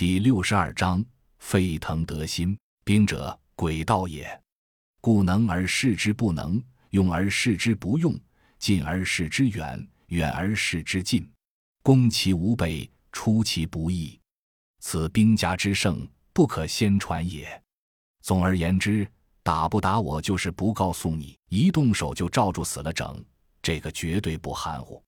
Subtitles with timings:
[0.00, 1.04] 第六十二章：
[1.40, 2.58] 沸腾得心。
[2.84, 4.26] 兵者，诡道也。
[4.98, 8.18] 故能而示之不能，用而示之不用，
[8.58, 11.30] 近而示之远，远而示之近。
[11.82, 14.18] 攻其无备，出其不意。
[14.78, 17.62] 此兵家之胜，不可先传也。
[18.22, 19.06] 总而言之，
[19.42, 23.22] 打不打我，就是不告诉你，一动手就照住死了整。
[23.60, 25.04] 这个绝对不含糊。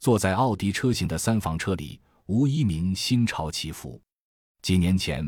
[0.00, 4.02] 坐在奥迪车型的三房车里，吴一鸣心潮起伏。
[4.66, 5.24] 几年前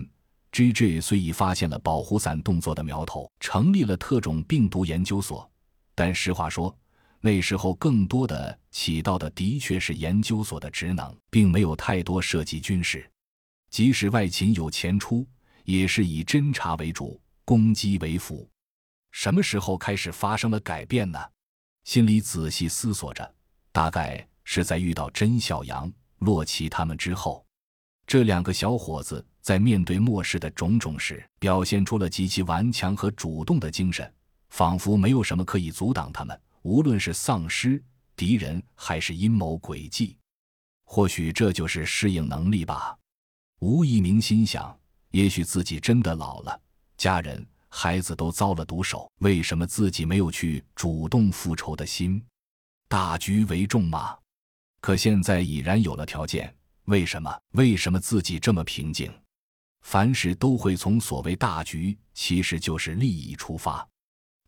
[0.50, 1.01] ，G.G.
[1.01, 5.48] 虽已发现了保护伞动作的苗头，成立了特种病毒研究所，
[5.95, 6.77] 但实话说，
[7.20, 13.09] 那时候更多的起到的的确是研究所的职能，并没有太多涉及军事。
[13.70, 15.24] 即使外勤有前出，
[15.62, 18.51] 也是以侦察为主，攻击为辅。
[19.12, 21.20] 什么时候开始发生了改变呢？
[21.84, 23.34] 心里仔细思索着，
[23.70, 27.46] 大概是在遇到甄小阳、洛奇他们之后。
[28.09, 34.10] 这两个小伙子在面对末世的种种时，表现出了极其顽强和主动的精神，
[34.49, 37.85] 仿佛没有什么可以阻挡他们，无论是丧尸、
[38.16, 40.16] 敌人还是阴谋诡计。
[40.87, 42.97] 或许这就是适应能力吧。
[43.59, 44.75] 吴一鸣心想：
[45.10, 46.59] 也许自己真的老了，
[46.97, 52.25] 家人、孩子都遭了毒手，为什么自己没有去主动复仇的心？
[52.88, 54.16] 大局为重嘛。
[54.80, 56.54] 可现在已然有了条件。
[56.89, 57.39] 为什么？
[57.53, 59.13] 为什么自己这么平静？
[59.83, 63.87] 凡事都会从所谓大局，其实就是利益出发。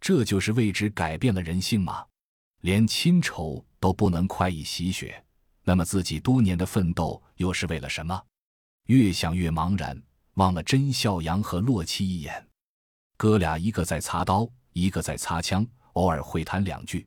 [0.01, 2.03] 这就是为之改变了人性吗？
[2.63, 5.23] 连亲仇都不能快意洗雪，
[5.65, 8.19] 那么自己多年的奋斗又是为了什么？
[8.87, 10.03] 越想越茫然，
[10.35, 12.49] 望了甄孝阳和洛奇一眼，
[13.19, 17.07] 哥俩一个在擦刀，一个在擦枪，偶尔会谈两句。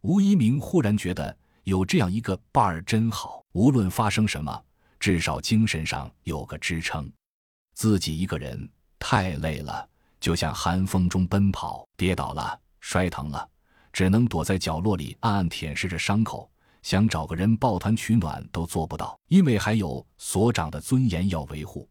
[0.00, 1.38] 吴一鸣忽然觉得。
[1.64, 4.64] 有这样一个伴儿真好，无论发生什么，
[5.00, 7.10] 至少精神上有个支撑。
[7.74, 9.88] 自己一个人太累了，
[10.20, 13.48] 就像寒风中奔跑，跌倒了、摔疼了，
[13.94, 16.50] 只能躲在角落里暗暗舔舐着伤口，
[16.82, 21.88] 想找个人抱团取暖都做不到，因为还有所长的尊严要维护。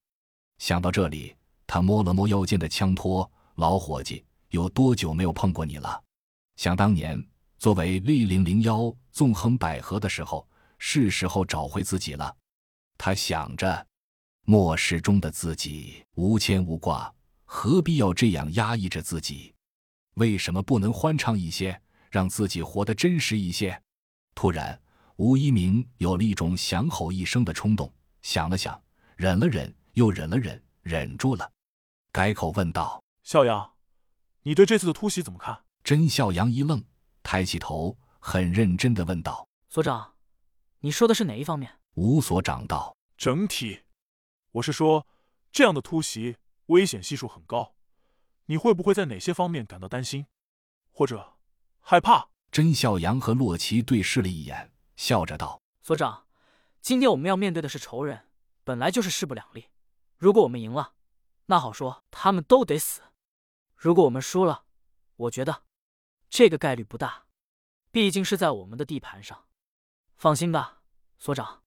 [0.59, 5.99] 想到这里，他摸了摸腰间的枪托，老伙计，有多久没有碰过你了？
[6.57, 7.19] 想当年。
[7.63, 10.45] 作为立零零幺纵横捭阖的时候，
[10.79, 12.35] 是时候找回自己了。
[12.97, 13.87] 他想着，
[14.43, 17.15] 末世中的自己无牵无挂，
[17.45, 19.55] 何必要这样压抑着自己？
[20.15, 21.81] 为什么不能欢畅一些，
[22.11, 23.81] 让自己活得真实一些？
[24.35, 24.77] 突然，
[25.15, 27.89] 吴一鸣有了一种想吼一声的冲动，
[28.23, 28.77] 想了想，
[29.15, 31.49] 忍了忍，又忍了忍，忍住了，
[32.11, 33.71] 改口问道：“笑阳，
[34.41, 36.83] 你对这次的突袭怎么看？”甄笑阳一愣。
[37.33, 40.13] 抬起头，很认真的问道：“所长，
[40.81, 43.81] 你说的是哪一方面？”吴所长道：“整体。
[44.51, 45.07] 我是说，
[45.51, 47.73] 这样的突袭危险系数很高，
[48.45, 50.27] 你会不会在哪些方面感到担心，
[50.91, 51.33] 或者
[51.81, 56.27] 害怕？”甄笑阳和洛奇对视了一眼，笑着道：“所长，
[56.81, 58.27] 今天我们要面对的是仇人，
[58.63, 59.69] 本来就是势不两立。
[60.19, 60.93] 如果我们赢了，
[61.47, 63.01] 那好说，他们都得死；
[63.75, 64.65] 如果我们输了，
[65.15, 65.63] 我觉得……”
[66.35, 67.25] 这个概率不大，
[67.91, 69.45] 毕竟是在我们的地盘上。
[70.15, 70.81] 放心吧，
[71.19, 71.61] 所长，